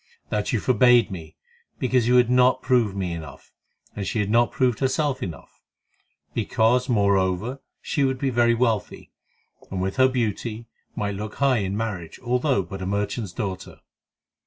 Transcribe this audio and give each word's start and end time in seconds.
"That 0.29 0.51
you 0.51 0.59
forbade 0.59 1.11
me 1.11 1.35
because 1.77 2.07
you 2.07 2.15
had 2.15 2.27
not 2.31 2.63
proved 2.63 2.95
me 2.95 3.13
enough, 3.13 3.53
and 3.95 4.07
she 4.07 4.17
had 4.17 4.31
not 4.31 4.51
proved 4.51 4.79
herself 4.79 5.21
enough; 5.21 5.61
because, 6.33 6.89
moreover, 6.89 7.61
she 7.83 8.03
would 8.03 8.17
be 8.17 8.31
very 8.31 8.55
wealthy, 8.55 9.11
and 9.69 9.79
with 9.79 9.97
her 9.97 10.07
beauty 10.07 10.65
might 10.95 11.13
look 11.13 11.35
high 11.35 11.59
in 11.59 11.77
marriage, 11.77 12.19
although 12.25 12.63
but 12.63 12.81
a 12.81 12.87
merchant's 12.87 13.31
daughter." 13.31 13.81